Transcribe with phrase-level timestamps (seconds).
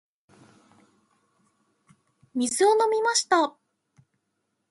[2.33, 3.55] 水を飲みました。